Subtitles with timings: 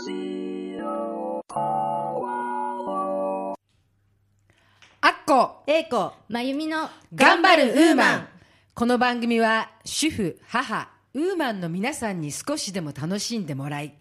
[0.00, 0.02] ア
[5.08, 5.62] ッコ。
[5.66, 8.26] えいこまゆみの頑張るウーマン。
[8.72, 13.92] この番組は主婦、母、ウーマンの皆さんに少しでも楽しんでもらい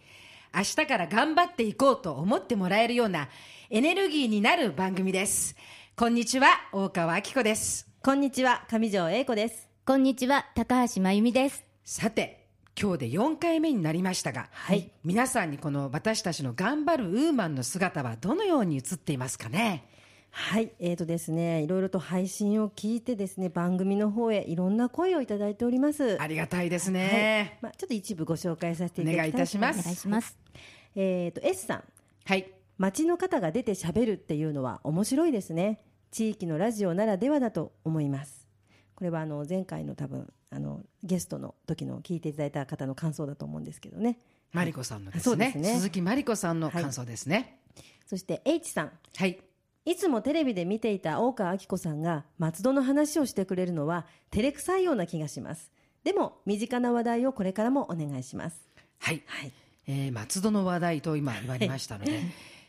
[0.56, 3.28] 明日から頑張っていこうと思ってもらえるような
[3.70, 5.58] エネルギーになる番組です。
[5.98, 7.90] こんにちは大川明子です。
[8.02, 9.68] こんにちは上条英子です。
[9.86, 11.66] こんにちは高橋まゆみです。
[11.84, 12.39] さて
[12.82, 14.90] 今日で4回目になりましたが、はい。
[15.04, 19.84] 皆さんにこの私たちの頑張るウーマンの姿はどのように映っていますかね？
[20.32, 20.72] はい。
[20.80, 26.22] えーとですねいろいろと配信を聞いてですね番組の方へいろんな声をいただいております。
[26.22, 27.02] ありがたいですはい。
[27.02, 29.80] ね、まあちょっと一部ご紹介させていただきたいお願いいたします。
[29.82, 30.40] お願いします。
[30.96, 31.84] えーと S さん。
[32.24, 32.50] はい。
[32.78, 35.82] 街の方が出て喋るっていうのは面白いですね。
[36.12, 38.48] 地域のラジオならではだと思います。
[38.96, 44.20] これはあの前回の多分あのゲストの時の聞いていただいた方の感想だと思うんですけどね。
[44.52, 45.52] マリコさんのですね。
[45.52, 45.76] すね。
[45.76, 47.60] 鈴木マリコさんの感想ですね。
[48.08, 48.92] そして H さん。
[49.16, 49.40] はい、
[49.86, 55.72] いつもテレビで見ていた大川明子さんが松戸の話をしてくれるのは照れくさいような気がします。
[56.04, 58.68] でも身近な話題をこれからもお願いします。
[59.00, 59.22] はい。
[59.28, 59.52] はい。
[59.88, 62.20] えー松戸の話題と今言われましたので、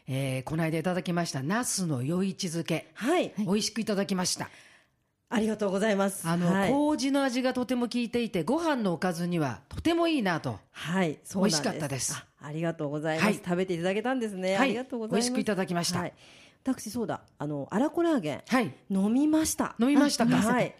[0.09, 4.49] えーこの間いただきましたナスの夜市漬け、はい、美味しくいただきました
[5.33, 6.29] ありがとうございます。
[6.29, 10.59] あの、はい、麹の味がとても効いていてご飯のおかずにはとてもいいなと。
[10.73, 12.15] はい、そうなん美味しかったです。
[12.15, 13.35] あありがとうございます、はい。
[13.37, 14.59] 食べていただけたんですね、はい。
[14.59, 15.31] ありがとうございます。
[15.31, 16.01] 美味しくいただきました。
[16.01, 16.13] はい、
[16.65, 17.23] 私そうだ。
[17.39, 18.43] あのアラコラーゲン。
[18.47, 18.75] はい。
[18.91, 19.77] 飲みました。
[19.79, 20.37] 飲みましたか？
[20.37, 20.75] あ はい。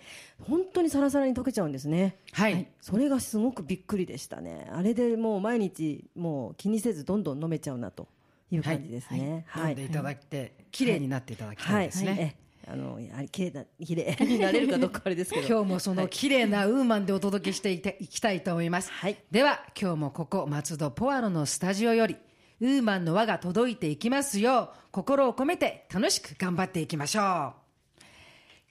[0.49, 2.17] 本当にサラサラに溶けちゃうんですね。
[2.33, 4.69] はい、それがすごくびっくりでしたね。
[4.73, 8.09] あれでもう毎日もう気にせずどんどん飲めちゃうなと
[8.51, 9.47] いう感じですね。
[9.57, 12.19] 飲んでいただいて綺麗になっていただきたいですね、はい。
[12.21, 12.37] え
[12.73, 15.47] あのあれ綺麗な綺麗になれるかどうかあれですけど。
[15.49, 19.17] 今日もその綺麗なウーマンでお届けしていていきたいと思います、はい。
[19.31, 22.17] では今日もここ松戸ポアロのスタジオより
[22.61, 27.25] ウーマンの輪が届いていきますよう心を込めて楽しく頑張っていきましょう。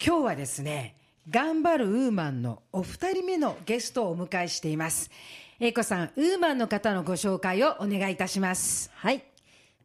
[0.02, 0.96] 今日はですね
[1.30, 5.12] 頑張るウーマンのお二人目のゲストをお迎えしています。
[5.60, 8.90] 英子さんウーマンの方のご紹介をお願いいたします。
[8.96, 9.24] はい。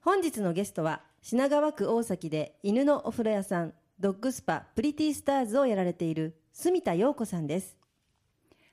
[0.03, 7.77] 本日のゲストは品川区大崎で犬のお風呂屋さんドッグスパプリティスターズをやられている住田陽子さんです。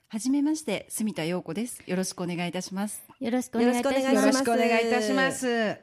[0.08, 1.80] はじめまして、住田陽子です。
[1.86, 3.04] よろしくお願いいたします。
[3.20, 4.16] よろしくお願いいたします。
[4.16, 5.76] よろしくお願いいたします。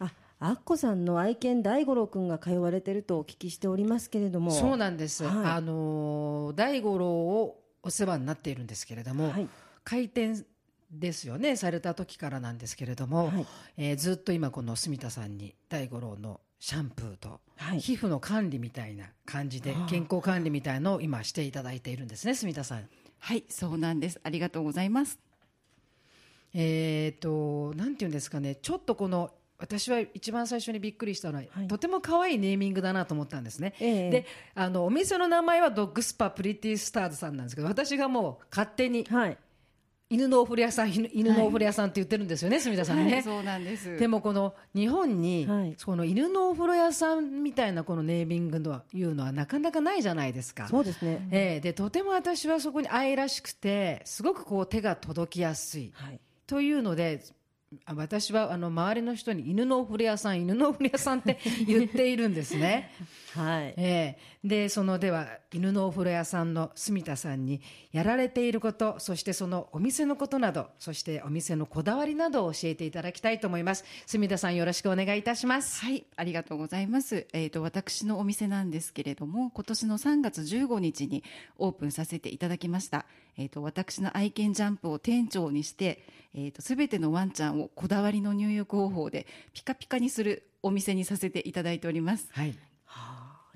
[0.00, 4.50] あアッコさんの愛犬大五郎くんが通われてるとお聞きしておりますけれども。
[4.50, 5.52] そうなんです、はい。
[5.52, 9.48] あのー大五郎をお世話になっているんですけれども、はい。
[9.84, 10.44] 開店
[10.90, 11.54] ですよね。
[11.54, 13.46] された時からなんですけれども、はい。
[13.76, 17.78] えーずっと今この住田さんに大五郎のシャンプーと、はい。
[17.80, 22.88] 皮膚の管理みたいな感じで健康管理みたいのを今していただいているんですね住田さん。
[23.18, 24.18] はい、そうなんです。
[24.24, 25.18] ありがとうございます。
[26.54, 28.54] えー、となんていうんですかね。
[28.54, 31.68] ちょっとこの私は一番最初にびっくりしたのは、はい。
[31.68, 34.10] とても可愛いネーミングだなと思ったんですね、ええ。
[34.10, 39.36] であのお店の名前はドッグスパプリティスターズさんなんですけど私がもう勝手にはい
[40.10, 43.96] 犬のお風呂屋さん犬犬のお風呂屋さんって言ってるんですよね、住田さんね、はい、そうなんです。
[43.96, 50.68] でもこの日本に、はいこの犬のお風呂屋さんみたいなこのネーミングのいうのはなかなかないじゃないですか。
[50.68, 57.22] そうですねええでとても私はそこに愛らしくてすごくこう手が届きやすいはいというので
[57.86, 62.92] あ私はあの周りの人に犬のお風呂屋さん犬のお風呂屋さんって言っているんですね。
[63.34, 67.62] はいええでそのでは犬のお風呂屋さんの住田さんに
[67.92, 77.26] やられていることそしてそのお店のことなどそしてお店のこだわりなどを教えていただきたいと思います住田さんよろしくお願いいたしますはい、ありがとうございます。
[77.32, 81.22] えっ、と、私のお店なんですけれども、今年の3月15日に
[81.58, 83.06] オープンさせていただきました。
[83.36, 86.02] えっ、と、私の愛犬ジャンプを店長にして、
[86.34, 92.28] えっ、と、すべてのワンちゃんをこだわりの入浴方法でピカピカにするお店にさせていただいております。
[92.32, 92.73] はいはあ、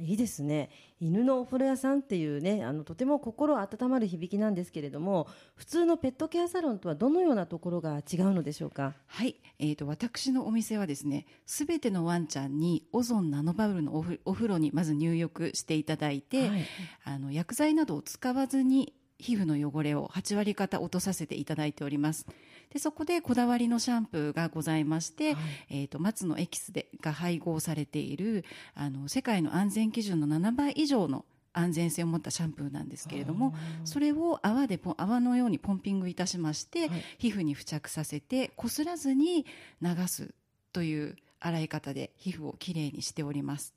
[0.00, 0.70] いいですね。
[1.00, 8.94] 犬のお風呂屋さんっていうねあのとても心温まる響きなんですけれども普通のペットケアサロンとはどのようなところが違うのでしょうか？
[9.06, 16.66] はい、えー、と私のお店はですねすべてのワンちゃんにオゾンナノバブルのおふお風呂にまず入浴していただいて、はい。
[17.04, 22.26] あの薬剤などを使わずに皮膚の汚れを8割方落とさせていただいております。
[22.72, 25.36] でそこでこだわりのシャンプーがございまして、
[25.70, 28.44] えー、と松のエキスでが配合されている
[28.74, 31.24] あの世界の安全基準の7倍以上の
[31.54, 33.54] 安全性を持ったシャンプーなんですけれども
[33.84, 36.88] それを泡で泡のようにポンピングいたしまして、
[37.18, 39.46] 皮膚に付着させてこすらずに
[39.82, 40.34] 流す
[40.72, 43.74] という洗い方で皮膚をきれいにしております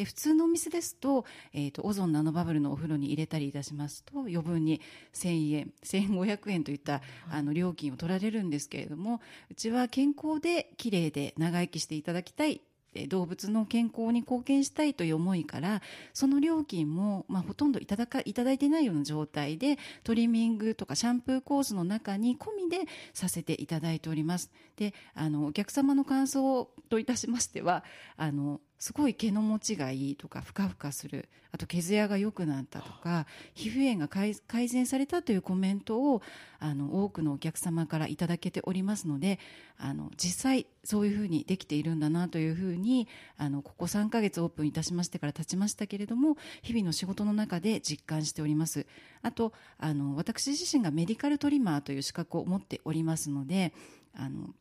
[0.00, 4.80] で普通のお店ですと,、えー、とオゾンナノバブルのお風呂に入れたりいたしますと余分に
[5.12, 9.20] 1000円1500円といったあの料金を取られるんですけれども
[9.50, 12.62] うちは健康できれいで長生きしていただきたい
[13.08, 15.82] 動物の健康に貢献したいという思いから
[16.14, 24.50] その料金も、まあ、ほとんどいただかいただいてないような状態でトリミングとかシャンプーコースの中に込みでさせていただいております。
[24.76, 27.84] であのお客様の感想といたしましては
[28.16, 31.28] あのすごい毛の持ちがいいとかふかふかする。
[31.52, 36.22] あと毛艶が良くなったとか皮膚炎が改善されたというコメントを
[36.60, 39.40] あの多くのお客様からいただけておりますので
[39.76, 48.86] あの実際そういうふうにできているんだなというふうにあのここ3ヶ月オープンいたしましてから経ちましたけれども日々の仕事の中で実感しております。
[49.22, 53.72] あとあの私自身がメディカルトリマーという資格を持っておりますので
[54.14, 54.54] あの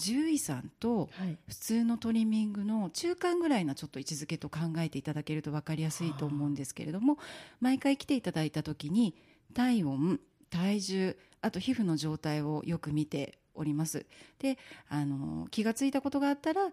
[0.00, 1.08] 獣医さんと
[1.46, 7.18] 普通のトリミングの中間ぐらいのちょっと位置づけと考えていただけると分かりやすいと思うんですけれども
[7.60, 9.14] 毎回来ていただいた時に
[9.54, 14.06] 体温体重あと皮膚の状態をよく見ております
[14.38, 14.58] で
[14.88, 16.70] あの気が付いたことがあったら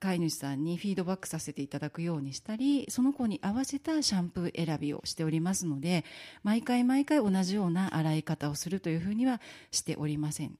[0.00, 6.04] 飼い主さんにフィードバックさせていただくようにしたりその子に合わせたシャンプー選びをしておりますので
[6.42, 10.58] 毎回毎回同じような洗い方をするというふうにはしておりません。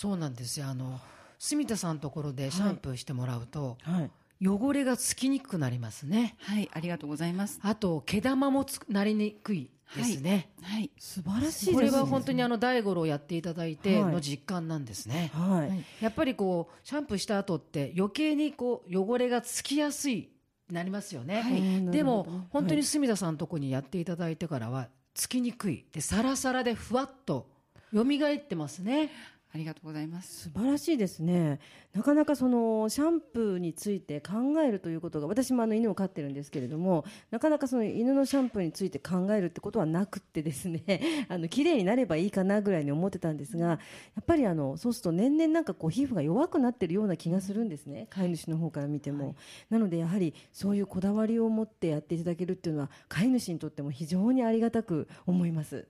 [0.00, 0.66] そうなんですよ。
[0.66, 0.98] あの
[1.38, 4.10] 住田さんのところでシャンプーしてもらうと、はい。
[4.42, 6.36] 汚れがつきにくくなりますね。
[6.38, 7.60] はい、ありがとうございます。
[7.62, 11.74] あと毛玉もつなりにくいですね、はい、素晴らしいですね。
[11.74, 14.12] これは本当にあの大五郎やっていただいてはい。
[14.14, 20.30] の実感なんですね、はい、やっぱりこうシャンプーした後って余計にこう汚れがつきやすい
[20.70, 21.90] なりますよね、はい。
[21.90, 25.84] でも本当に住田さんのとこにやっていただいてからはつきにくい。
[25.92, 27.50] でサラサラでふわっと
[27.92, 29.10] 蘇ってますね
[29.52, 30.44] ありがとうございます。
[30.44, 31.58] 素晴らしいですね。
[31.92, 34.32] なかなかそのシャンプーについて考
[34.62, 43.78] えるということが私もあの犬を飼ってるんですけれどもなかなかその犬のシャンプーについて考えるってことはなくってですね あの綺麗になればいいかなぐらいに思ってたんですがや
[44.20, 48.06] っぱりあのそうすると年々なんかこう皮膚が弱くなってるような気がするんですね。
[48.10, 49.34] 飼い主の方から見ても、
[49.68, 55.88] なのでやはりそういうこだわりを持ってやっていただけるっていうのは飼い主にとっても非常にありがたく思います。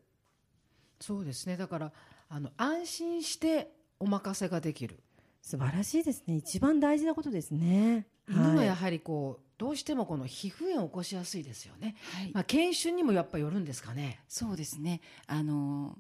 [1.01, 1.57] そうですね。
[1.57, 1.93] だから
[2.31, 5.01] あの安心してお任せができる。
[5.43, 6.37] 素晴らしいですね。
[6.37, 8.07] 一番大事なことですね。
[8.29, 14.21] 犬はやはりこうどうしてもこの皮膚炎を起こしやすいですよね、はい、まあ、犬種にもやっぱよるんですかね。
[14.29, 15.01] そうですね。
[15.27, 15.99] あの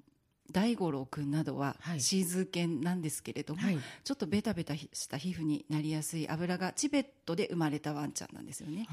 [0.52, 2.00] 大五郎くんなどははい。
[2.00, 3.78] シーズー犬なんですけれども、はい。
[4.04, 8.86] ちょっとベタベタした皮膚になりやすい油がチベットで生まれたワンちゃんなんですよね。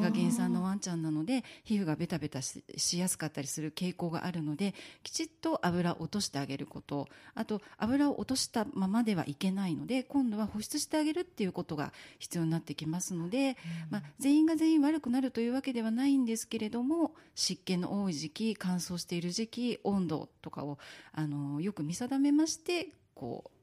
[0.00, 7.08] が原産のワンちゃんなので皮膚がベタベタししやすかったりする傾向があるのできちっと油を落としてあげること。
[7.34, 13.56] あと油を落としたままではいけないので今度は保湿してあげるっていうことが必要になってきますので、
[13.90, 20.78] まあ、全員が全員悪くなるというわけではないんですけれども湿気の多い時期乾燥している時期温度とかを
[21.12, 23.55] あのよく見定めましてこう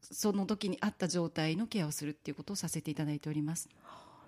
[0.00, 3.68] その時に合った状態のケアをするっていうことをさせていただいております。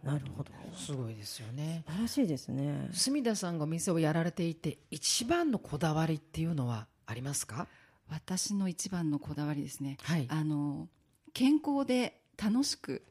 [0.02, 0.50] なるほど。
[0.76, 1.84] すごいですよね。
[1.86, 2.88] 素晴らしいですね。
[2.92, 7.68] 住田さんがお店をやられていて一番のこだわりっていうのはありますか？
[8.10, 10.26] 私の一番のこだわりですね、はい。
[10.28, 10.88] あの
[11.32, 13.02] 健康で楽しく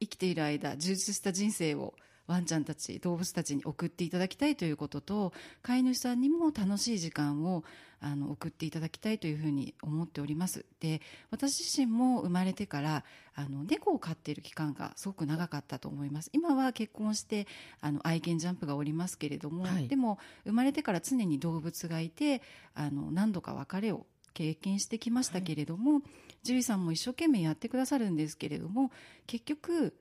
[0.00, 1.94] 生きている間充実した人生を
[2.26, 5.32] ワンちゃんたち動物たちに送っていただきたいということと
[5.62, 7.64] 飼い主さんにも楽しい時間を
[8.04, 10.66] あの送っていただきたいというふうに思っております。
[10.78, 13.02] で私自身も生まれてから
[13.34, 16.28] あの猫を飼っている期間がすごく長かったと思います。
[16.34, 17.46] 今は結婚して
[17.80, 19.88] あの愛犬ジャンプがおりますけれども、はい。
[19.88, 22.42] でも生まれてから常に動物がいて
[22.74, 26.02] あの何度か別れを経験してきましたけれども、
[26.42, 28.90] 獣医さんも一生懸命やってくださるんですけれども
[29.26, 29.94] 結局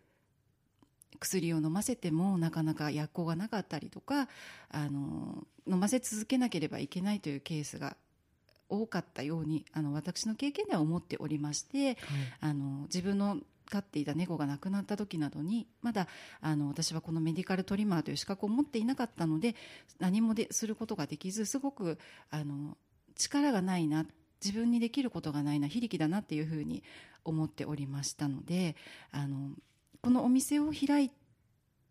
[1.20, 4.27] 薬を飲ませてもなかなか薬効がなかったりとか
[4.70, 7.96] あの飲ませ続けなければいけないというケースが
[8.70, 11.98] 多かったようにあの私の経験では思っておりまして、
[12.39, 13.38] あの自分の
[13.70, 16.08] 飼っていた猫が亡くなった時などにまだ
[16.41, 19.55] あの私はこのメディカルトリマーという資格を持っていなかったので
[20.00, 21.98] 何もですることができずすごく
[22.29, 22.77] あの
[23.15, 24.05] 力がないな
[24.43, 26.84] 自分にできることがないな非力だなっていうふうに
[27.24, 28.75] 思っておりましたので
[29.12, 29.51] あの
[30.04, 31.12] このお店を開い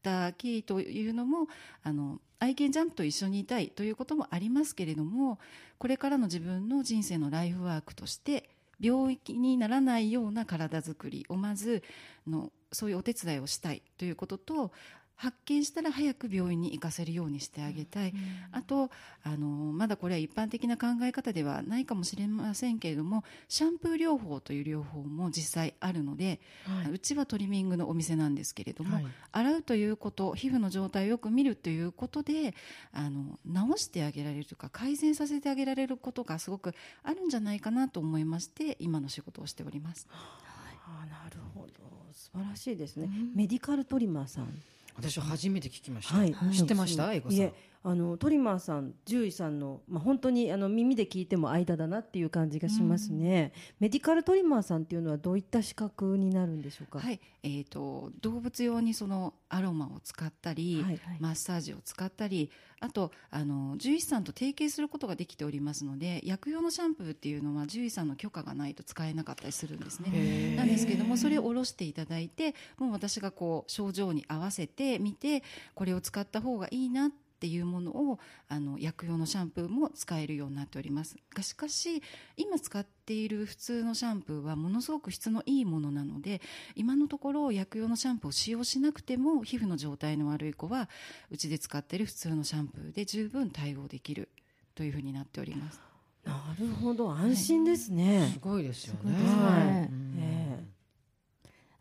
[0.02, 1.48] た経緯というのも
[1.82, 5.38] あの愛犬ジャンプと一緒にいたいということもありますけれども
[5.78, 11.82] これからの自分の人生のライフワークとして病気にならないような体づくりをまず
[12.26, 14.72] のそういうお手伝いをしたいということと
[15.16, 18.12] 発見したら早く病院に行かせるようにしてあげたい、
[18.50, 18.90] あと
[19.22, 26.92] あのまだこれは一般的な考え方ではないかもしれませんけれどもシャンプー療法という療法も実際あるので、はい。
[26.92, 29.06] うちはトリミングのお店なんですけれども、はい。
[29.30, 32.54] 洗うということ皮膚の状態をよく見るということで
[32.92, 33.38] あの
[33.76, 40.08] 治してあげられるとか改善させてあげられることがすごくあるんじゃないかなと思いまして今の仕事をしております。
[40.10, 41.72] あなるほど。
[42.12, 44.62] 素晴らしいですね、メディカルトリマーさん
[44.96, 47.12] 私は初めて聞きました、はい、知ってました？
[47.12, 47.52] 英語さん
[47.84, 57.00] あのトリマーさん獣医さんの、まあ、本当にあの耳で聞いても間だなっていう感じがしますね、メディカルトリマーさんっていうのはどういった資格になるんでしょうか？
[57.00, 70.54] はい、えー、と動物用にそのアロマを使ったり、はいマッサージを使ったりあとあの獣医師さんと提携することができておりますので薬用のシャンプーっていうのは獣医さんの許可がないと使えなかったりするんですね。
[70.56, 75.42] なんですけどもそれを下ろしていただいてもう私がこう症状に合わせてみて
[75.74, 78.18] これを使った方がいいなっていうものを
[78.48, 81.16] あの薬用のシャンプーも使えるようになっております。
[81.34, 82.02] がしかし
[82.36, 86.40] 今使っている普通のシャンプーはものすごく質のいいものなので
[86.74, 90.88] 今のところ薬用のシャンプーを使用しなくても皮膚の状態の悪い子は
[91.30, 94.28] うちで使っている普通のシャンプーで十分対応できる
[94.74, 95.80] というふうになっております。
[96.24, 97.10] なるほど。
[97.10, 98.30] 安心ですね。
[98.32, 99.00] す、ごいですよね。
[99.00, 99.14] すごい。
[99.14, 100.01] ですねはい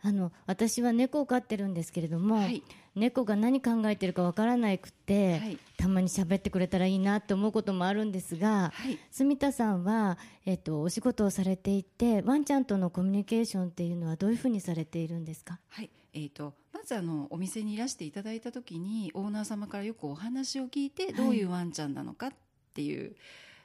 [0.03, 2.63] あの私は猫を飼ってるんですけれども、はい。
[2.95, 5.57] 猫が何考えてるかわからなくて、はい。
[5.77, 8.97] たまに喋ってくれたらいいなって思うこともあるんですが、はい。
[9.11, 15.59] 住田さんは、えっと、お仕事をされていてワンちゃんとのコミュニケーションっていうのはどういうふうにされているんですか？
[15.69, 15.89] はい。
[16.13, 22.33] えー、とまずあのお店にいらしていただいた時にオーナー様からよくお話を聞いてどういうワンちゃんなのかっ
[22.73, 23.15] ていう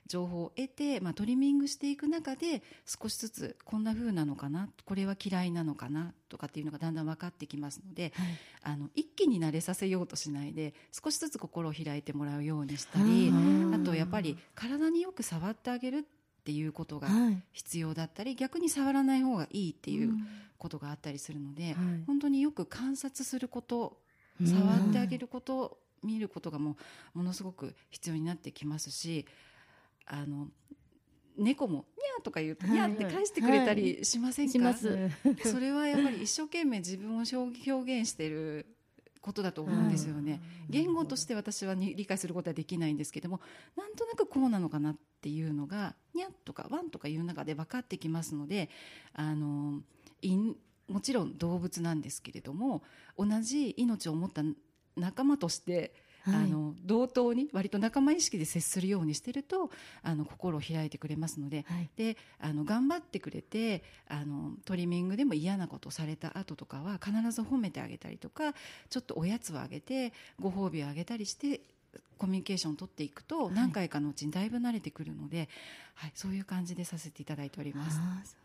[0.07, 8.13] 情報を得て、まあ、トリミングしていく中で少しずつこんな風なのかなこれは嫌いなのかなとかっていうのがだんだん分かってきますので、
[8.63, 13.33] あの一気に慣れさせようとしないで少しずつ心を開いてもらうようにしたり
[13.75, 16.03] あとやっぱり体によく触ってあげるっ
[16.45, 17.43] ていうことがはい。
[17.53, 20.13] 必要だったり逆に触らない方がいいっていう
[20.59, 21.75] ことがあったりするので、はい。
[22.07, 23.99] 本当によく観察すること
[24.41, 24.47] うん。
[24.47, 26.77] 触ってあげること見ることがも
[27.15, 29.27] うものすごく必要になってきますし
[30.07, 30.49] あの
[31.37, 34.75] 猫も「にゃー」とか言うと「にゃー」って返してくれたりしませんか、
[35.45, 38.67] それはやっぱり一生懸命自分を表表現してる
[39.21, 40.41] ことだと思うんですよね。
[40.71, 43.41] 言語として私はに理解することはできないんですけども
[43.77, 48.71] なんとなくこうなのかなっていうのが「にゃ」とか「ワン」とかいう中で分かってきますので
[49.13, 49.83] あの
[50.89, 52.83] もちろん動物なんですけれども
[53.19, 54.43] 同じ命を持った
[54.97, 55.91] 仲間として、はい
[56.35, 59.71] あの同等に割と仲間意識で接するようにしてると
[60.03, 61.91] あの心を開いてくれますのではい。
[61.97, 68.55] であの頑張ってくれてあのトリミングでも嫌なことされた後とかは必ず褒めてあげたりとか
[68.91, 71.61] ちょっとおやつをあげてご褒美をあげたりして
[72.19, 75.49] コミュニケーションを取っていくと何回かのうちにだいぶ慣れてくるので、はい
[76.15, 77.99] そういう感じでさせていただいております。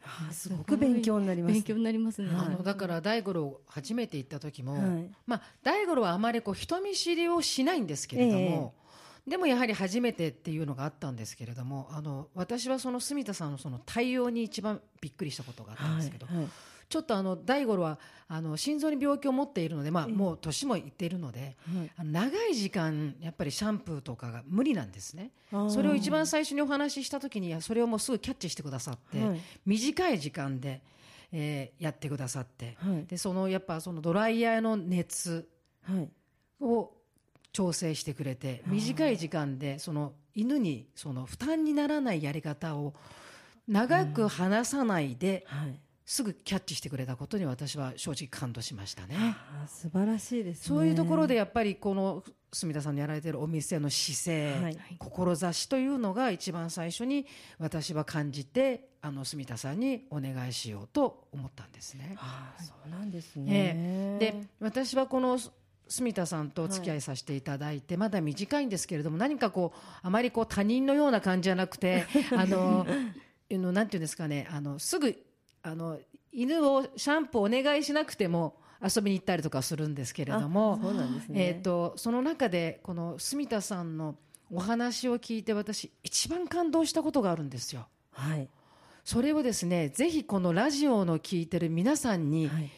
[0.05, 1.53] ああすごく勉強になります。
[1.53, 5.09] 勉強になりますね、あのだから大五郎初めて行った時も、はい。
[5.27, 8.73] まあ、大五郎はあまりこう人見知りをしないんですけれども、
[9.27, 16.47] でもやはり初めてっていうのがあったんですけれどもあの私はその住田さんのその対応に一番びっくりしたことがあったんですけど、はいはい
[16.91, 20.13] ちょっとあの大五郎はあの心臓に病気を持っているので、まあ、ええ。
[20.13, 21.91] もう年もいっているので、はい。
[21.97, 25.31] あの長い時間やっぱりシャンプーとかが無理なんですね。
[25.69, 29.39] それを一番最初にお話しした時にそれをもうすぐキャッチしてくださって、はい。
[29.65, 30.81] 短い時間で、
[31.31, 33.05] えーやってくださって、はい。
[33.05, 35.47] でそのやっぱそのドライヤーの熱
[35.83, 36.09] はい。
[36.59, 36.91] を
[37.53, 42.93] 調整してくれて短い時間でその犬にその負担にならないやり方を
[43.67, 45.79] 長く離さないではい
[46.11, 49.15] すぐキャッチしてくれたことに私は正直感動しましたね。
[49.17, 50.67] あ素晴らしいですね。
[50.67, 54.77] そういうところでやっぱりこの住田さんのやられているお店の姿勢、はい。
[54.99, 57.25] 志というのが一番最初に
[57.59, 62.17] 私は感じてあの住田さんにお願いしようと思ったんですね。
[62.19, 65.39] あそうなんですえねで私はこの
[65.87, 72.85] 住田さんとお付き合いさせていただいて、まだ短いんですけれども何かこうあまりこう他人のような感じじゃなくてあの
[73.49, 75.30] あのなんていうんですかねあのすぐ
[75.63, 75.99] あの
[76.31, 84.15] 犬をシャンプーお願いしなくても遊びに行ったりとかするんですけれどもあそうなんですねえー、とその中でこの住田さんの
[84.51, 87.87] お話を聞いて私一番感動したことがあるんですよ。
[88.11, 88.47] はい
[89.03, 92.69] それをですねぜひこのラジオの聞いてる皆さんに、はい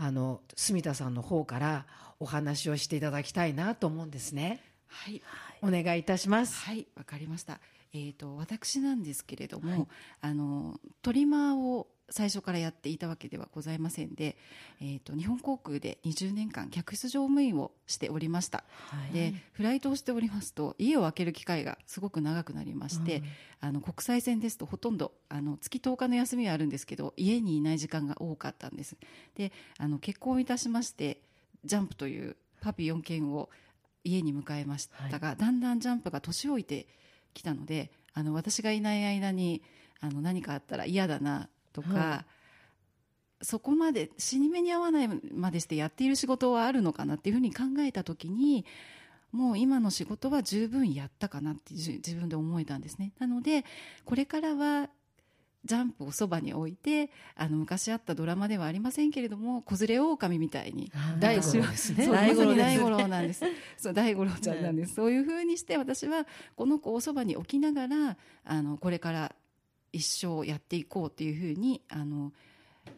[0.00, 1.86] あの住田さんの方から
[2.20, 4.62] お話をしていただきたいなと思うんですね。
[4.86, 5.20] はい
[5.60, 6.60] お願いいたします。
[6.64, 7.58] はい、わかりました。
[7.92, 9.88] えっ、と私なんですけれども、
[10.20, 14.36] あのトリマーを最初からやっていたわけではございませんで、
[14.80, 19.12] えー、と日本航空で20年間客室乗務員をしておりました、はい。
[19.12, 23.22] でフライトをしておりますと家を空ける機会がすごく長くなりまして、
[23.60, 28.96] あの国際線ですとほとんどあの月10日の休みはあるんですけど家にいない時間が多かったんです。
[29.36, 31.20] であの結婚いたしまして
[31.64, 33.50] ジャンプというパピ4件を
[34.04, 36.86] 家に迎えましたが、だんだんジャンプが年老いて
[37.34, 39.62] きたのであの私がいない間に
[40.00, 41.48] あの何かあったら嫌だな
[41.82, 42.24] とか、は
[43.42, 48.64] そこまで死に目に合わないまでしてやっている仕事はあるのかなっていうふうに考えた時に
[49.30, 53.12] もう今の仕事は十分やったかなってじ自分で思えたんですね。
[53.18, 53.64] なので
[54.04, 54.88] これからは
[55.64, 62.04] ジャンプをそばに置いてあの昔あったドラマではありませんけれども子連れ狼みたいに大五郎ですね。
[62.06, 63.44] そう大五郎大五郎なんです。
[63.76, 64.94] そう大五郎ちゃんなんです。
[64.94, 69.34] そういう風にして私はこの子をそばに置きながらあのこれから
[69.92, 72.32] 一生やっていこうっていう風にあの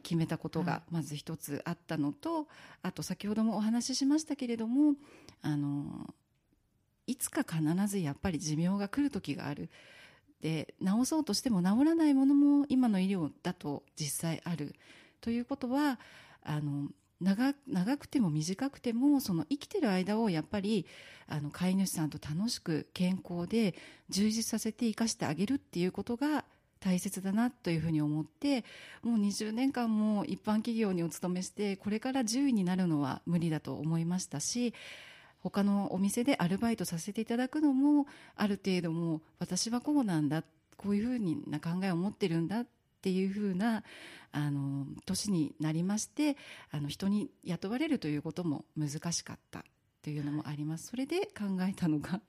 [0.02, 2.47] 決めたことがまず一つあったのと、
[2.82, 4.94] あと先ほどもお話ししましたけれども
[5.42, 6.14] あの
[7.06, 9.68] いつか必ずやっぱり寿命が来る時がある。
[10.40, 14.75] で治そうとしても治らないものも今の医療だと実際ある
[15.20, 16.00] ということは
[16.42, 16.88] あの
[17.20, 20.87] 長長くても短くてもその生きてる間をやっぱり
[21.28, 23.75] あの飼い主さんと楽しく健康で
[24.09, 26.44] 充実させて生かしてあげるっていうことが
[26.80, 28.64] 大切だなというふうに思って
[29.02, 34.75] もう20年間も一般企業にお勤めしてこれから10位になるのは無理だと思いましたし
[35.42, 38.06] 他のお店でアルバイトさせていただくのも
[38.37, 40.42] ある程度もう私はこうなんだ
[40.76, 42.66] こういうふうな考えを持ってるんだっ
[43.02, 43.82] ていうふうな
[44.32, 46.37] あの年になりまして
[46.70, 49.64] あの人に雇われるということも難しかった
[50.02, 50.88] というのもあります。
[50.88, 52.20] それで考えたのが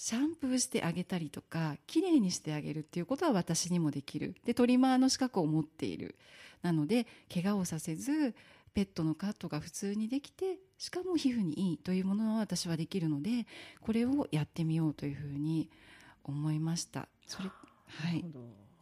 [0.00, 4.36] シャンプーしてあげたりとかきれいにしてあげるっていうことは私にもできる。
[4.44, 6.14] でトリマーの資格を持っている。
[6.62, 8.32] なので怪我をさせず
[8.74, 13.48] ペットのカットが普通にできてしかも皮膚にいいというものは私はできるので
[13.80, 15.68] これをやってみようというふうに
[16.22, 17.08] 思いました。
[17.26, 18.24] それはい。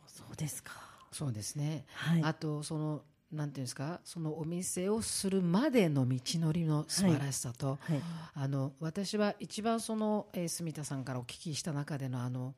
[0.06, 0.73] そうですか。
[1.12, 2.23] そうですね、はい。
[2.25, 3.02] あとその
[3.33, 4.00] なんていうんですか？
[4.04, 8.00] そのお店をするまでの道のりの素晴らしさと、はい。
[8.35, 12.54] あの私は一番その、えー住田さんからお聞きした中でのあの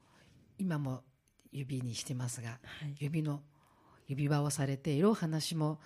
[0.59, 1.03] 今も
[1.53, 2.57] 指にしてますが、は
[2.87, 2.95] い。
[2.99, 3.41] 指の
[4.07, 5.81] 指輪をされているお話も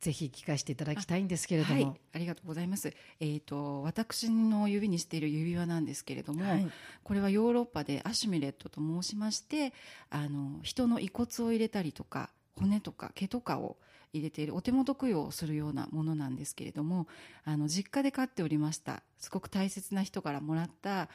[0.00, 2.92] ぜひ聞かせていただきたいんですけれども、はい、ありがとうございます。
[3.20, 6.66] えー、と私の指にしている指輪なんですけれども、はい。
[7.04, 9.74] これはヨーロッパでアシュミレットと申しまして
[10.08, 13.76] あの人の遺骨を入れたりとか骨とか毛とかを
[14.12, 17.06] 入れているお手元供養をするようなものなんですけれども
[17.44, 21.08] あの実家で飼っておりましたすごく大切な人からもらった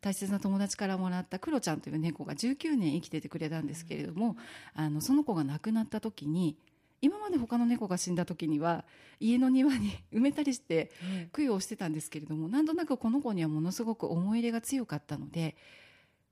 [0.00, 4.36] 大切な友達からもらったクロちゃんという猫が19年生きててくれたんですけれども、
[4.74, 6.58] あのその子が亡くなった時に
[7.00, 8.84] 今まで他の猫が死んだ時には
[9.18, 10.90] 家の庭に埋めたりして
[11.34, 15.56] 供養してたんですけれどもなんとなくこの子にはものすごく思い入れが強かったので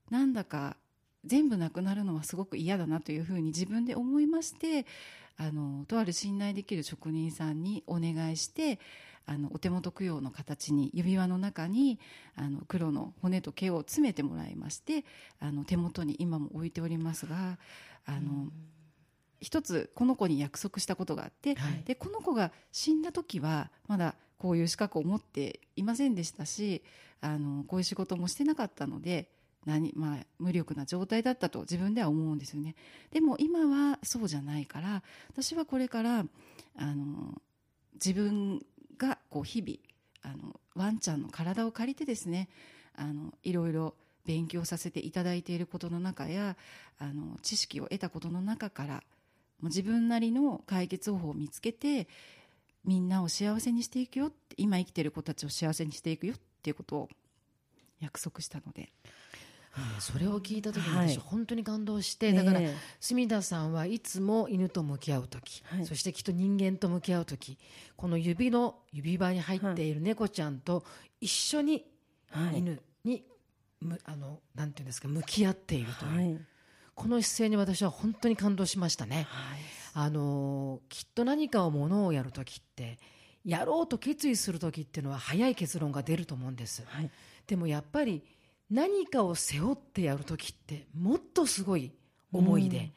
[0.09, 0.77] なんだか
[1.25, 4.85] 全部なくなるのはすごく嫌だなというふうに自分で思いまして
[5.37, 8.79] あのとある信頼できる職人さんにお願いして
[9.25, 11.99] あのお手元供養の形に指輪の中に
[12.35, 15.05] あの黒の骨と毛を詰めてもらいまして
[15.39, 17.57] あの手元に今も置いておりますが
[18.05, 18.49] あの、
[19.39, 21.83] 一つこの子に約束したことがあって、はい。
[21.85, 26.83] でこの子が死んだ時はまだこういう資格を持っていませんでしたし
[27.21, 29.29] あのこういう仕事もしてなかったので
[29.65, 32.75] 何、まあ、無力な状態だったと自分では思うんですよね。
[33.11, 36.25] でも今はそうじゃないから私はこれから
[36.75, 37.41] あの
[37.93, 38.65] 自分
[38.97, 42.49] がこう日々あのワンちゃんの体を借りてですね
[42.95, 43.95] あのいろいろ
[44.25, 46.55] 勉強させていただいていることの中や
[46.99, 49.03] あの知識を得たことの中から
[49.61, 52.07] 自分なりの解決方法を見つけて
[52.85, 57.09] みんなを幸せにしていくよって今生きてる子たちを幸せにしていくよっていうことを
[57.99, 58.91] 約束したので。
[59.99, 61.09] それを聞いた時にはい。
[61.09, 65.85] 私本当に感動して、だからええ住田さんはいつも犬と向き合う時、はい。
[65.85, 67.57] そしてきっと人間と向き合う時
[67.95, 70.83] この指の指輪に入っている猫ちゃんと
[71.19, 71.85] 一緒に
[72.29, 72.59] はい。
[72.59, 73.23] 犬に、
[73.81, 76.41] むあのなんていうんですか向き合っているという、はい。
[76.95, 79.27] この姿勢に私は本当に感動しましたね。
[79.95, 82.97] あのきっと何かをものをやる時って
[83.45, 86.83] やろうと決意する時っていうのは早い結論が出ると思うんです。
[86.87, 87.11] はい。
[87.45, 88.23] でもやっぱり
[88.69, 91.91] 何かを背負ってやる時ってもっとすごい
[92.31, 92.91] 思いで、うん。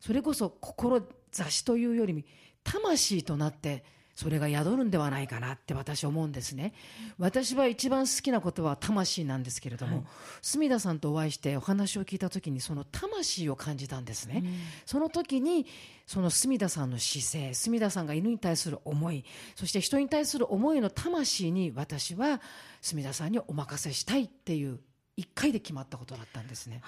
[0.00, 2.22] それこそ志というよりも
[2.64, 6.74] 魂となってそれが宿るんではないかなって私は思うんですね。
[7.18, 10.04] 私は一番好きなことは魂なんですけれども、
[10.42, 14.44] 住田さんとお会いしてお話を聞いた時にその魂を感じたんですね、
[14.84, 15.66] その時に
[16.06, 19.24] その住田さんの姿勢住田さんが犬に対する思い
[19.56, 22.42] そして人に対する思いの魂に私は
[22.82, 24.78] 住田さんにお任せしたいっていう
[25.16, 26.82] 一回で決まったことだったんですね。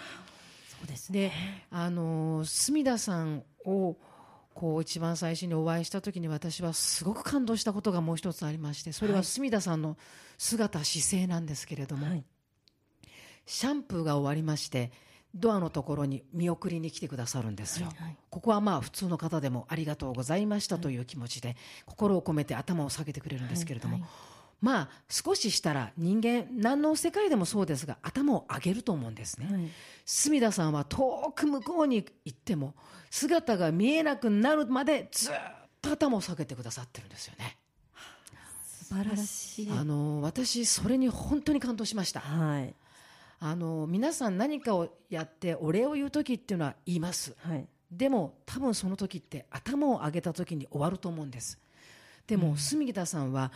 [0.78, 1.32] そうですで
[1.70, 3.96] あの住田さんを
[4.54, 9.96] こう一番最初にお会いした時に私はすごく感動したことがもう一つありましてそれは住田さんの
[10.38, 12.24] 姿姿勢なんですけれども、はい。
[13.46, 14.90] シャンプーが終わりまして
[15.34, 21.56] ドアのところに見送りに来てくださるんですよ、はいここはまあ普通の方でもありがとうございましたという気持ちで
[21.86, 24.04] 心を込めて頭を下げてくれるんですけれども、はい
[24.64, 29.70] まあ少ししたら人間何の世界でもそうですが頭を上げると思うんですね、はい。
[30.06, 32.74] 住田さんは遠く向こうに行っても
[33.10, 35.34] 姿が見えなくなるまでずっ
[35.82, 37.58] と頭を下げてくださってるんですよね、
[38.64, 39.70] 素晴らしい。
[39.70, 42.20] あの私それに本当に感動しました。
[42.20, 42.74] はい。
[43.40, 47.36] あの皆さん何かをやってお礼を言う時っていうのは言います。
[47.40, 47.68] はい。
[47.92, 51.58] でも多分その時って頭を上げた時に終わると思うんです。
[52.26, 53.52] でも、住田さんは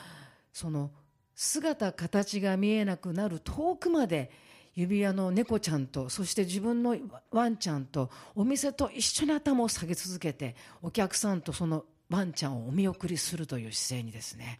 [0.52, 0.90] その
[1.34, 4.30] 姿形が見えなくなる遠くまで
[4.74, 6.96] 指輪の猫ちゃんとそして自分の
[7.30, 14.58] ワンちゃんとお店と一緒に頭を下げ続けてお客さんとそのワンちゃんをお見送りするという姿勢にですね。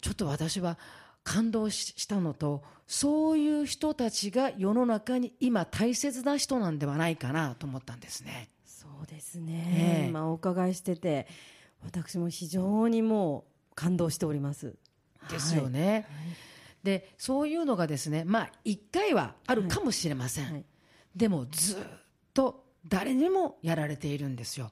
[0.00, 0.78] ちょっと私は
[1.22, 8.50] 感動ししたのとそういう人たちが世の中に今大切な人なんではないかなと思ったんですね。
[8.66, 10.10] そうですね、ええ。
[10.12, 11.26] まあお伺いしてて
[11.82, 14.74] 私も非常にもう感動しております
[15.28, 16.06] ですよね。
[16.82, 20.64] でそういうのがですねまあ一回はあるかもしれません、はい。
[21.16, 21.78] でもずっ
[22.34, 24.70] と誰にもやられているんですよ。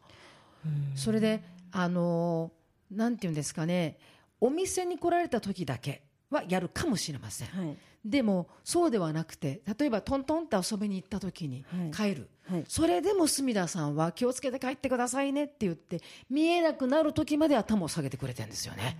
[0.95, 2.63] それであのー
[2.97, 3.97] なんていうんですかね
[4.39, 7.77] お店に来られた時だけはやるかもしれません、はい。
[8.05, 12.13] でもそうではなくて例えばトントンって遊びに行った時にはい。
[12.13, 12.65] 帰る、はい。
[12.69, 18.99] それでも住田さんは気をつけて帰ってくださいねって言って見えなくなる時まで頭を下げてくれてるんですよね。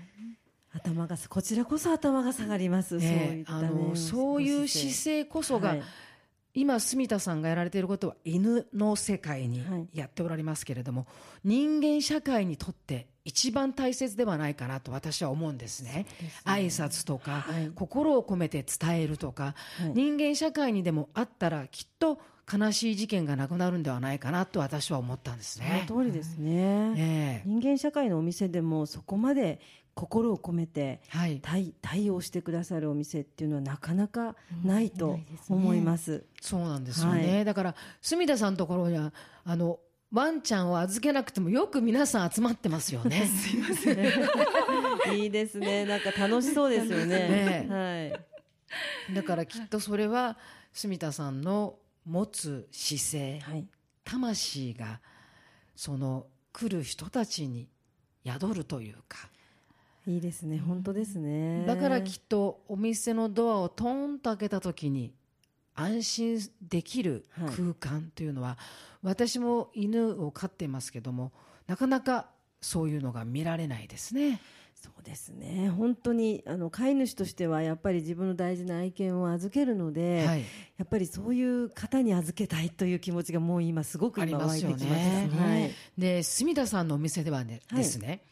[0.75, 5.25] 頭がこちらこそ頭が下がります、そういったねええあのそういう姿勢。
[5.25, 5.83] こそが、はい。
[6.55, 9.89] 今住田さんがやられていることは犬の世界にはい。
[9.95, 11.07] やっておられますけれども、
[11.45, 16.07] 人間社会にとって一番大切ではないかなと私は思うんですね。
[16.45, 17.71] 挨拶とか、はい。
[17.75, 19.93] 心を込めて伝えるとか、はい。
[19.95, 22.19] 人間社会にでもあったらきっと
[22.53, 25.85] 悲しい事件がなくなるんではないかなと私は思ったんですね。
[25.87, 29.61] その通りですね、ええ人間社会のお店でもそこまで
[29.95, 36.25] 心を込めてはい、対対応してくださるお店っていうのはなかなかないうんとないですね思います。
[36.41, 39.13] そうなんですよね、はだから住田さんのところには
[39.45, 39.79] あの
[40.13, 43.29] ワンちゃんを預けなくてもよく皆さん集まってますよね。
[45.15, 45.87] いいですね。
[45.87, 47.67] なんか楽しそうですよね。
[47.69, 49.15] はい。
[49.15, 50.37] だからきっとそれは
[50.73, 53.67] 住田さんの持つ姿勢、はい。
[54.05, 55.01] 魂が
[55.75, 57.69] その来る人たちに
[58.25, 59.29] 宿るというか
[60.07, 60.59] いいですね。
[60.59, 61.65] 本当ですね。
[61.67, 65.15] だからきっとお店のドアをトンと開けた時に
[65.75, 67.25] 安心できる
[67.57, 68.59] 空間というのは、
[69.03, 71.33] 私も犬を飼っていますけども
[71.67, 72.27] なかなか
[72.61, 74.41] そういうのが見られないですね。
[74.83, 75.71] そうですね。
[75.71, 80.41] 本当にあの飼い主としてはやっぱり自分の大事な愛犬を預けるので、はい。
[80.77, 84.91] やっぱりそういう方に預けたいという気持ちがもう今すごく今湧いてきました。
[84.91, 85.31] ね。
[85.39, 85.71] はい。
[85.97, 88.25] で住田さんのお店ではね、はいですね。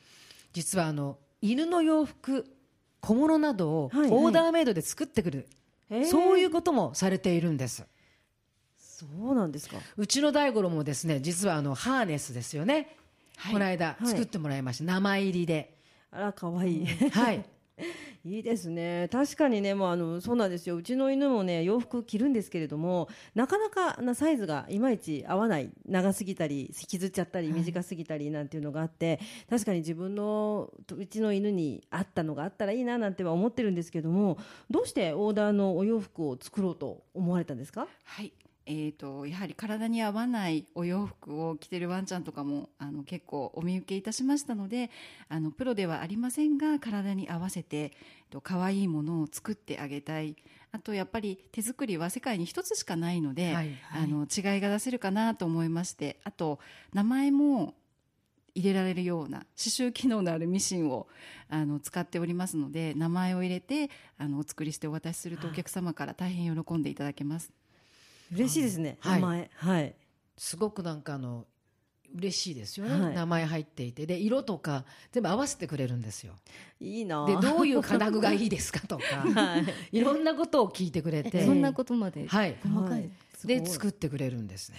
[0.52, 2.44] 実はあの犬の洋服
[3.00, 4.10] 小物などをはいはい。
[4.10, 5.46] オーダーメイドで作ってくる、
[5.88, 6.06] えー。
[6.06, 7.84] そういうこともされているんです。
[8.76, 9.76] そうなんですか。
[9.96, 12.96] うちの大五郎もですね実はあのハーネスですよね、
[13.52, 14.06] この間はい。
[14.08, 15.78] 作ってもらいました、名前入りで
[16.10, 16.86] あら可愛い。
[16.86, 17.44] はい。
[18.22, 19.08] いいですね。
[19.10, 20.76] 確かにねもうあのそうなんですよ。
[20.76, 25.70] うちの犬もね洋服着るんですけれどもなかなかなサイズがいまいち合わない。
[25.86, 29.18] 長すぎたり引きずっちゃったり短すぎたりなんていうのがあって、
[29.48, 34.36] 確かに自分のうちの犬に合ったのがあったらいいななんては思ってるんですけども
[34.68, 37.88] どうしてオーダーのお洋服を作ろうと思われたんですか？
[38.04, 38.32] はい
[38.70, 44.90] えー、とやはり体に合わないお洋服を着てるワンちゃんとかもあの結構お見受けいたしましたので
[45.28, 47.90] あのプロではありませんが体に合わせてえっ
[48.30, 50.36] と可愛いものを作ってあげたい。
[50.72, 56.60] あとやっぱり手作りは世界に一つしかないので、はいあの違いが出せるかなと思いましてあと
[56.94, 57.74] 名前も
[58.54, 61.08] 入れられるような刺繍機能のあるミシンを
[61.48, 67.50] あの使っておりますので名前を入れてあのお作りしてお渡しするとお客様から大変喜んでいただけます。
[68.32, 69.20] 嬉しいですね、はい。
[69.20, 69.50] 名前。
[69.54, 69.94] はい。
[70.36, 71.46] すごくなんかあの
[72.14, 73.14] 嬉しいですよね、はい。
[73.14, 74.06] 名前入っていて。
[74.06, 76.34] で色とか全部合わせてくれるんですよ。
[76.80, 77.26] いいな。
[77.26, 79.04] でどういう金具がいいですかとか。
[79.38, 79.98] はい。
[79.98, 81.44] いろんなことを聞いてくれて。
[81.44, 82.26] そんなことまで？
[82.26, 82.56] はい。
[82.62, 83.10] 細かい、はい。
[83.44, 84.78] で作ってくれるんですね。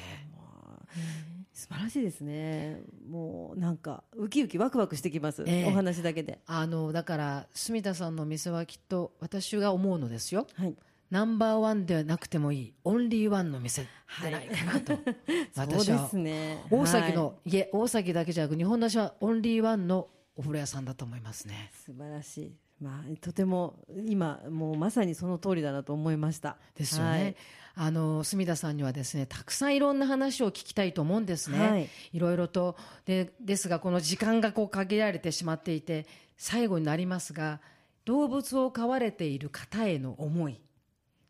[1.54, 2.82] 素晴らしいですね。
[3.08, 5.68] もうなんかウキウキワクワクしてきます、ええ。
[5.68, 6.40] お話だけで。
[6.48, 10.48] あのだから住田さんのお店はきっと私が思うのですよ。
[10.56, 10.76] はい
[11.12, 13.84] ナンバーワンではなくてもいいオンリーワンの店
[14.22, 14.98] じゃないかなと、
[15.56, 16.64] 私はそうですね。
[16.72, 17.14] 大崎はい。
[17.14, 21.70] の、い、え大崎だけじゃなく日本橋はオンリーワンのお風呂屋さんだと思いますね。
[21.86, 22.56] 素晴らしい。
[22.80, 23.76] まあとても
[24.08, 26.58] 今もうまさにその通りだなと思いました。
[26.76, 27.36] ですよね、はい。
[27.76, 31.90] あの住田さんにはですねたくさんいろんな話を聞きたいと思うんですね、はい。
[32.14, 32.78] いろいろと。
[33.06, 37.60] でですがこの時間がこう限られてしまっていて最後になりますが
[38.06, 40.62] 動物を飼われている方への思い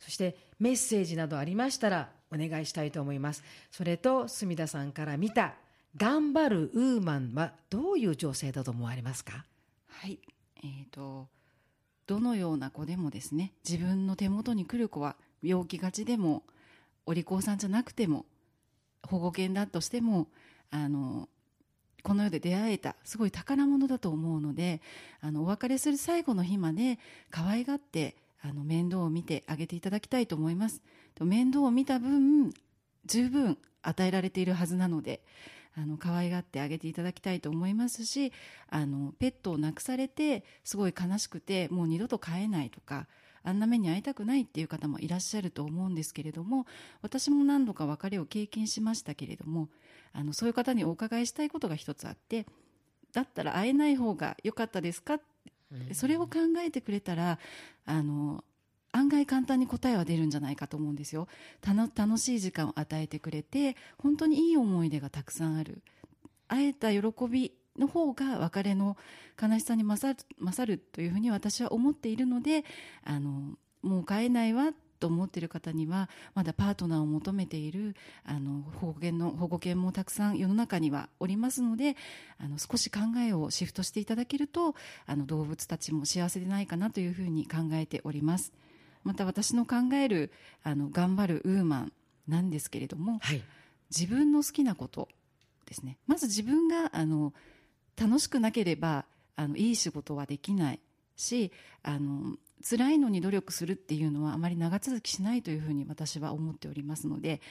[0.02, 3.44] そしてメッセージなどありましたらお願いしたいと思います。
[3.72, 5.54] それと住田さんから見た
[5.96, 9.46] 頑張るウーマンはどういう女性だと思われますか？
[9.88, 10.20] はい、
[10.64, 11.28] えー、と
[12.08, 16.44] どのような子でもですね自分の手元に来る子は病気がちでも
[17.06, 18.26] お利口さんじゃなくても
[19.04, 20.28] 保護犬だとしても
[20.72, 21.28] あの
[22.04, 24.82] この世で出会えたすごい宝物だと思うので
[25.20, 30.82] あのお別れする最後の日まで可愛がってあの面倒を見てあげていただきたいと思います。
[31.19, 32.51] 面倒を見た分
[33.06, 35.21] 十分与えられているはずなので
[35.75, 38.34] あの可愛がってあげていただきたいと思いますし
[38.69, 43.08] あのペットを亡くされてすごい悲しくてもう二度と飼えないとか
[43.43, 46.65] あんな目に遭いたくないっていう方もいらっしゃると思うんですけれども
[47.01, 49.69] 私も何度か別れを経験しましたけれども
[50.13, 52.45] あのそういう方にお伺いしたいことが一つあって
[53.13, 55.19] だったら会えない方が良かったですか
[55.93, 57.39] それを考えてくれたら
[57.86, 58.43] あの
[58.91, 61.27] 案外簡単に答えは出るんじゃないかと思うんですよ。
[61.63, 65.81] 楽しい時間を与えてくれて本当にいい思い出がたくさんある。
[66.47, 68.97] 会えた喜びの方が別れの
[69.41, 70.15] 悲しさに勝
[70.65, 72.65] るというふうに私は思っているので
[73.05, 81.98] あのもう帰えないわと思っている方にはまだパートナーを求めているあの保護犬の保護犬もたくさん世の中にはおりますので
[82.38, 84.76] あの少し考えをシフトしていただけると
[85.08, 88.54] あの動物たちも幸せでないかなというふうに考えております。
[89.04, 90.32] また私の考える
[90.64, 91.94] あの頑張るウーマン
[92.28, 93.42] なんですけれどもはい。
[93.90, 95.10] 自分の好きなこと
[95.66, 95.98] ですね。
[96.08, 97.34] まず自分があの
[98.00, 100.80] 楽しくなければあのいい仕事はできない
[101.18, 101.52] し
[101.84, 107.41] あの辛いのに努力するっていうのはあまり長続きしないというふうに私は思っておりますので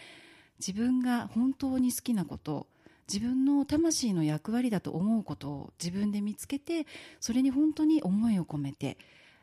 [0.59, 2.66] 自分が本当に好きなこと
[3.12, 6.87] 自分の魂の役割だと思うことを自分で見つけて
[7.18, 8.99] それに本当に思いを込めて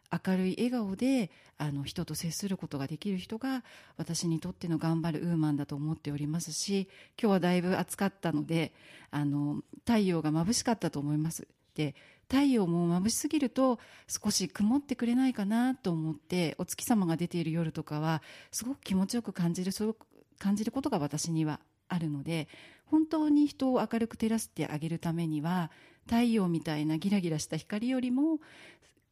[0.10, 3.64] 明るい笑顔であの人と接することができる人が
[3.98, 6.88] 私にとっての頑張るウーマンだと思っておりますし
[7.22, 8.74] 今日はだいぶ暑かったので
[9.12, 11.48] あの太陽が眩しかったと思います。
[11.76, 11.96] で
[12.30, 19.72] 太陽も眩しすぎると少し曇ってくれないかなと思ってお月様が出ている夜とかはすごく気持ちよく感じる
[20.38, 22.48] 感じることが私にはあるので
[22.86, 25.72] 本当に人を明るく照らしてあげるためには
[26.06, 28.40] 太陽みたいなギラギラした光よりも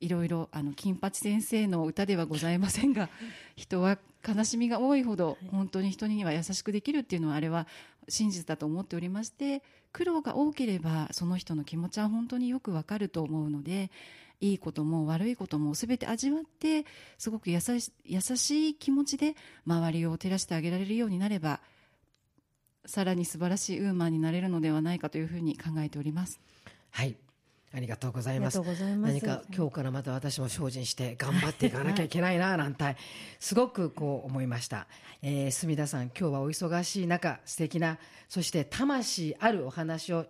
[0.01, 3.10] いろいろあの金八先生の歌ではございませんが
[3.56, 3.97] 人は
[4.28, 7.67] 悲しみが多いほど本当に人には優しくできるっていうのはあれは
[8.08, 13.91] 真実だと思っておりまして苦労が多ければその人の気持ちは本当によくわかると思うので
[14.41, 16.86] いいことも悪いことも全て味わって
[17.18, 21.62] すごく優し優しい気持ちで周りを照らしてあげられるようになれば
[22.86, 26.39] さらに素晴らしいウーマンになれるのではないかというふうに考えております。
[26.91, 27.15] はい
[27.76, 28.62] ありがとうございます。
[28.62, 32.96] 何か今日からまた私も精進して頑張っていかなきゃいけないななんて
[33.40, 34.88] すごくこう思いました、
[35.22, 37.98] えー、住田さん今日はお忙しい中素敵な
[38.30, 40.26] そして魂あるお話を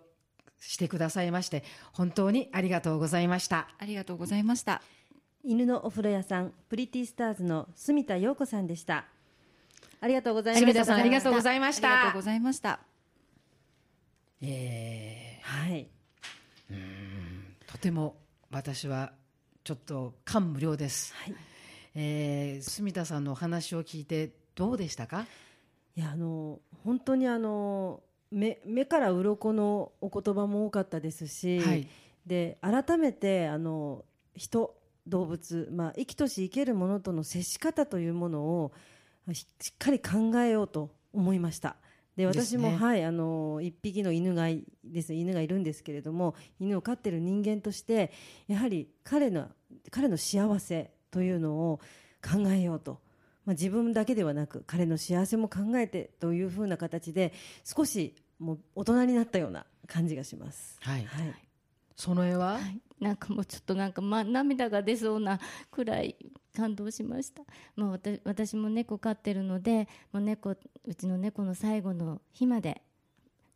[0.58, 3.68] してくださいまして本当にありがとうございました。
[3.78, 4.82] ありがとうございました。
[5.44, 9.04] 犬のお風呂屋さんプリティスターズの住田陽子さんでした。
[10.00, 10.72] ありがとうございました。
[10.72, 12.80] 住田さんありがとうございましありがとうたございました。
[14.42, 15.86] えはい。
[16.70, 17.05] ーと
[17.86, 18.16] ても
[18.50, 19.12] 私は
[19.62, 21.34] ちょっと感無量です、はい。
[21.94, 25.24] えー、住田さんのお話を聞いてどうでしたか？
[25.94, 28.00] いやあの本当にあの
[28.32, 31.86] 目目から鱗のお言葉も多かったですし、はい。
[32.26, 34.74] で改めてあの人
[35.06, 38.72] 動物、まあ、生きとし生けるものとの接し方というものを
[39.32, 41.76] ししっかり考えようと思いました。
[42.16, 48.10] で私も、はい、あの一匹の犬がいです犬がいるんですけれども犬を飼っている人間として
[48.48, 49.48] やはり彼の
[49.90, 51.80] 彼の幸せというのを
[52.22, 53.00] 考えようと、
[53.44, 57.32] まあ、自分だけではなく彼の幸せも考えてというふうな形で
[57.64, 60.76] 少しもう大人になったような感じがします。
[60.80, 61.45] はいはい。
[61.96, 66.16] その絵は、はい、なんかもうちょっとなんか、ま、涙が出そうなくらい
[66.54, 67.42] 感動しました、
[67.74, 72.82] まあ、私も猫飼ってるのでもう猫うちの猫の最後の日まで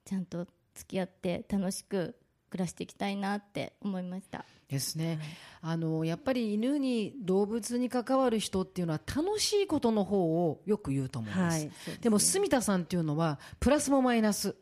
[0.05, 2.17] ちゃんと付き合って楽しく
[2.51, 4.45] 暮らしていきたいなって思いました。
[4.69, 5.19] ですね、
[5.63, 11.99] あのやっぱり犬に動物に関わる人っていうのは楽しいことの方をよく言うと思います、はいですね。
[12.01, 14.55] でも住田さんっていうのはプラスもマイナス。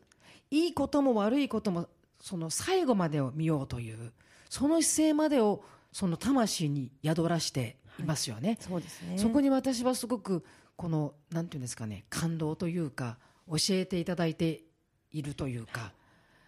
[0.51, 1.87] いいことも悪いことも
[2.21, 4.11] その最後までを見ようという
[4.49, 9.17] その姿勢までをその魂に宿らしていますよね、そうですね。
[9.17, 10.43] そこに私はすごく
[10.75, 13.17] このなんていうんですかね感動というか
[13.49, 14.61] 教えていただいて
[15.11, 15.91] いるというか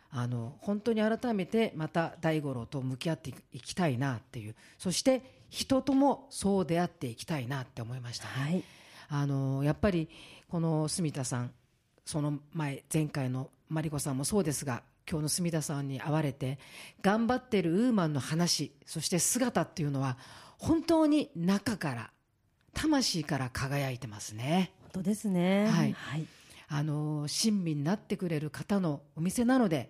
[0.10, 8.32] あの本当に改めてまた大五郎と向き合っていきたいなっていうそして人ともそう出会っていきたいなって思いましたね。
[8.34, 8.64] はい。
[9.10, 10.08] あのやっぱり
[10.48, 11.52] この住田さん
[12.06, 16.60] その前前回のマリコさんもそうですが今日の住田さんに会われて
[17.02, 20.18] 頑張ってるウーマンの話そして姿っていうのは
[20.58, 22.12] 本当に中から
[22.74, 25.68] 魂から輝いてますね本当ですね。
[25.68, 26.26] はいはい。
[26.74, 29.90] あの親身になってくれる方のお店なので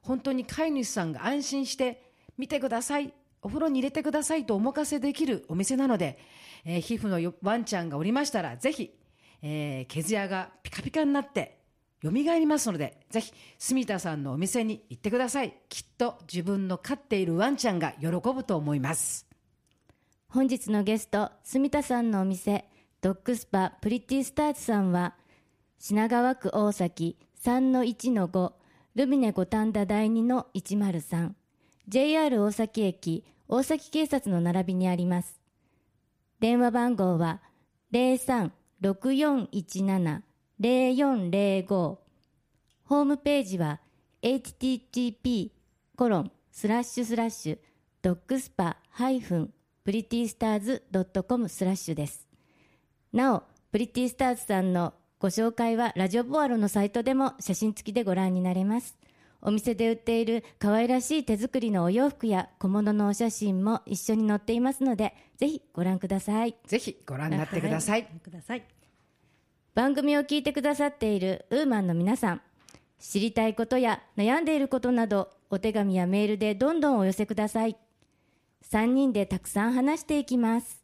[0.00, 6.18] 本当に飼い主さんが安心して見てくださいお風呂に入れてくださいとお任せできるお店なので、
[6.64, 8.94] えー皮膚のよワンちゃんがおりましたらぜひ、
[9.42, 11.58] えー毛艶がピカピカになって
[12.02, 15.54] 蘇りますのでぜひ住田さんのお店に行ってください。
[15.68, 19.26] きっと自分の飼っているワンちゃんが喜ぶと思います。
[20.28, 22.64] 本日のゲスト住田さんのお店
[23.00, 25.14] ドッグスパプリティスターズさんは
[25.78, 28.52] 品川区大崎3-1-5
[28.94, 35.40] ルミネ五反田第2の 103JR 大崎駅大崎警察の並びにあります。
[36.40, 37.40] 電話番号は
[40.60, 41.96] 03-6417-0405
[42.84, 43.80] ホームページは
[44.22, 45.50] http
[45.96, 47.58] コロンスラッシュスラッシュ
[48.02, 49.50] ドッグスパハイフン
[49.84, 52.28] プリティスターズドットコムスラッシュです。
[53.12, 58.96] なお、プリティスターズさんのご紹介はラジオポアロのサイトでも写真付きでご覧になれます。
[59.40, 66.54] お店で売っている可愛らしい手作りのお洋服や小物のお写真も一緒に載っていますので、ぜひご覧ください。
[66.66, 68.62] ぜひご覧になってください、ください。
[69.74, 72.42] 番組を聞いてくださっているウーマンの皆さん
[72.98, 77.76] 知りたいことや悩んでいることなどお手紙やメールでどんどんお寄せください。
[78.70, 80.82] 3人でたくさん話していきます。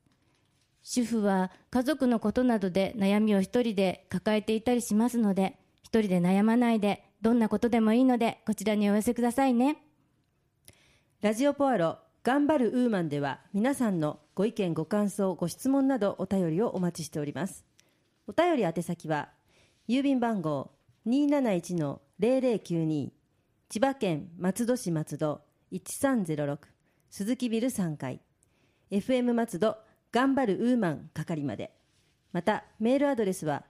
[0.83, 9.79] 主婦は家族のことなどで悩みを一人で抱えていたりしますので一人で悩まないでどんなことでもいいのでこちらにお寄せくださいね。
[11.21, 17.68] ラジオポアロ頑張るウーマンでは皆さんのご意見ご感想ご質問などお便りをお待ちしております。
[18.29, 19.31] お便り宛先は
[19.89, 20.71] 郵便番号
[21.07, 23.09] 271-0092
[23.71, 25.41] 千葉県松戸市松戸
[25.73, 26.59] 1306
[27.09, 28.21] 鈴木ビル3階。
[28.91, 29.79] FM 松戸
[30.13, 31.73] 頑張るウーマン係まで。
[32.35, 33.65] またメールアドレスは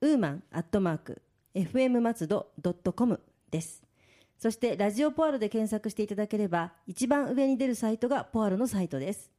[0.00, 1.22] ウーマンアットマーク
[1.54, 3.20] FM 松戸ドットコム
[3.52, 3.84] です。
[4.40, 9.30] そしてラジオポアロで検索していただければ一番上に出るサイトがポアロのサイトです。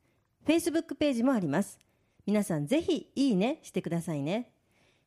[0.48, 1.78] Facebook ページもあります。
[2.26, 4.50] 皆さんぜひいいねしてくださいね。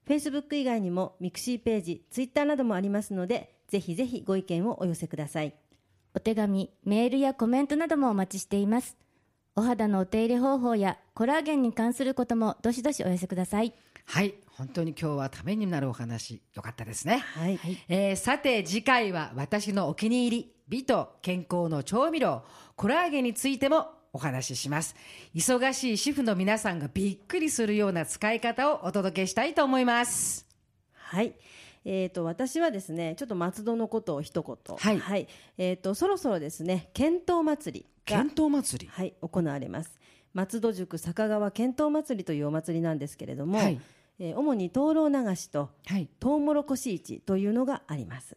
[0.06, 5.54] Facebook 以外にもミクシーページ Twitter などもありますのでぜひぜひご意見をお寄せください。
[6.14, 8.96] お手紙メールやコメントなどもお待ちしています。
[9.56, 13.72] お肌のお手入れ方法やコラーゲンに関することもどしどしお寄せください。
[14.04, 17.18] はい本当に今日はためになるお話よかったですね。
[17.18, 22.42] はい、えーさて次回は私のお気に入り美と健康の調味料
[22.76, 24.94] コラーゲンについてもお話しします。
[25.34, 30.46] 忙しい主婦の皆さんがびっくりするような使い方をお届けしたいと思います。
[30.94, 31.34] はい。
[31.84, 34.76] えー、と私はですねちょっと松戸のことを一言。
[34.78, 35.28] はい。
[35.58, 38.90] えー、とそろそろですね剣闘祭りが検討祭り？
[38.90, 39.98] はい、行われます。
[40.32, 43.80] 松戸宿坂川剣闘祭りというお祭りなんですけれども、はい。
[44.20, 46.08] えー主に灯籠流しとはい。
[46.20, 48.36] トウモロコシ市というのがあります。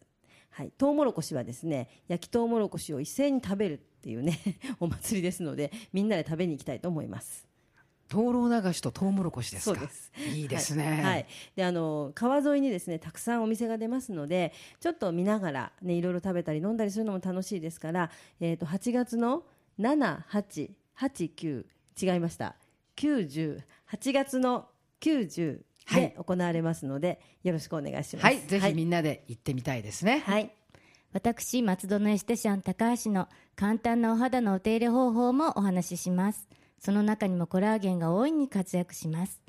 [0.58, 4.40] はい、トウモロコシはですね焼きトウモロコシを一斉に食べるっていうね
[4.80, 7.46] お祭りですのでみんなで食べに行きたいと思います。
[8.08, 9.78] 灯籠流しとトウモロコシですか？
[9.78, 10.12] そうです。
[10.34, 10.84] いいですね。
[10.84, 11.26] はい、はい。
[11.54, 19.44] であの川沿いにですねたくさんお店が出ますのでちょっと見ながらねいろいろ食べたり飲んだりするのも楽しいですから、えー、と8月の
[19.78, 21.66] 7889
[22.02, 22.56] 違いました。
[22.96, 23.62] 908
[24.12, 24.66] 月の
[25.00, 28.24] 90はいで行われますので、よろしくお願いします。
[28.24, 30.50] はいぜひみんなで行ってみたいですねはい
[31.12, 36.46] 私松戸のエステシャン高橋の簡単なお肌のお手入れ方法もお話しします
[36.78, 39.40] その中にもコラーゲンが大いに活躍します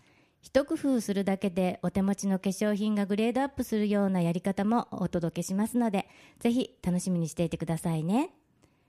[0.41, 6.07] 一工夫するだけでお手持ちの化粧品がグレードアップするようなやり方もお届けしますので、
[6.39, 8.31] ぜひ楽しみにしていてくださいね。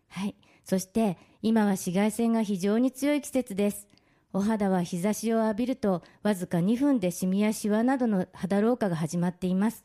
[0.08, 0.36] はい。
[0.64, 3.88] そして、今は紫外線が非常に強い季節です。
[4.32, 9.84] お肌は日差しを浴びると、わずか2分でシミやシワなどの肌老化が始まっています。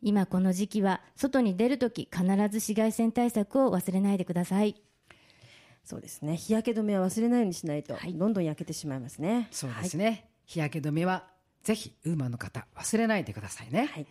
[0.00, 4.80] 今この時期は、外に出るとき必ず紫外線対策を忘れないでください。
[5.84, 6.36] そうですね。
[6.36, 9.48] 日焼け止めは忘れないようにしないと、どんどん焼けてしまいますね。
[9.50, 11.24] そうですね、日焼け止めは
[11.62, 14.06] ぜひウーマンの方忘れないでくださいね、はい。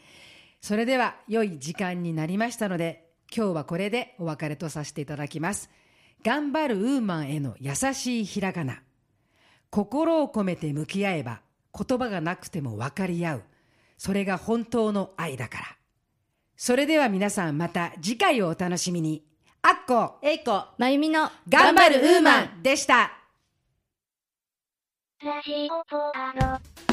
[0.61, 5.69] それでは良い時間になりましたので今日はこれでお別れとさせていただきます。
[6.23, 8.82] 頑張るウーマンへの優しいひらがな
[9.73, 11.41] 心を込めて向き合えば
[11.75, 13.43] 言葉がなくても分かり合う。
[13.97, 15.65] それが本当の愛だから。
[16.55, 19.25] それでは皆さんまた次回をお楽しみに。
[19.63, 21.27] あっこえいこまゆみの。
[21.49, 23.13] 頑張るウーマンでした。
[25.23, 26.33] ラジオポア
[26.89, 26.92] ロ。